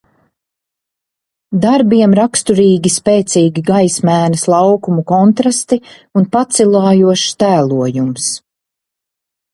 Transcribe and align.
Darbiem 1.65 2.15
raksturīgi 2.19 2.91
spēcīgi 2.95 3.63
gaismēnas 3.69 4.47
laukumu 4.55 5.03
kontrasti 5.15 5.79
un 6.23 6.27
pacilājošs 6.39 7.31
tēlojums. 7.45 8.33